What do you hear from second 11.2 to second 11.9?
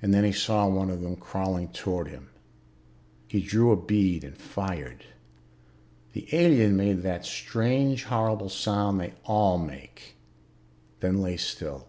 lay still.